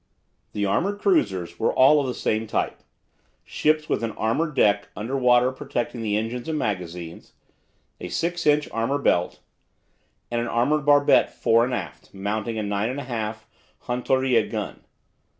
[0.53, 2.81] The armoured cruisers were all of the same type,
[3.43, 7.33] ships with an armoured deck under water protecting the engines and magazines,
[7.99, 9.41] a 6 inch armour belt,
[10.31, 13.37] and an armoured barbette fore and aft, mounting a 9 1/2 inch
[13.83, 14.79] Hontoria gun.